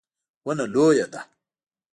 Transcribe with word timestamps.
ونه 0.45 0.65
لویه 0.73 1.05
ده 1.11 1.21